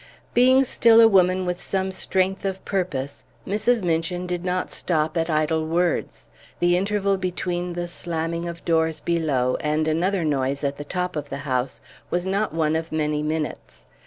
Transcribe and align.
Being 0.33 0.65
still 0.65 0.99
a 0.99 1.07
woman 1.07 1.45
with 1.45 1.61
some 1.61 1.91
strength 1.91 2.43
of 2.43 2.65
purpose, 2.65 3.23
Mrs. 3.45 3.83
Minchin 3.83 4.25
did 4.25 4.43
not 4.43 4.71
stop 4.71 5.15
at 5.15 5.29
idle 5.29 5.63
words. 5.67 6.27
The 6.57 6.75
interval 6.75 7.17
between 7.17 7.73
the 7.73 7.87
slamming 7.87 8.47
of 8.47 8.65
doors 8.65 8.99
below 8.99 9.57
and 9.61 9.87
another 9.87 10.25
noise 10.25 10.63
at 10.63 10.77
the 10.77 10.85
top 10.85 11.15
of 11.15 11.29
the 11.29 11.37
house 11.45 11.81
was 12.09 12.25
not 12.25 12.51
one 12.51 12.75
of 12.75 12.91
many 12.91 13.21
minutes. 13.21 13.85